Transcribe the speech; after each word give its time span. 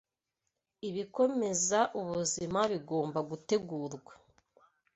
ibikomeza 0.89 1.79
ubuzima 1.99 2.59
bigomba 2.71 3.19
gutegurwa 3.29 4.13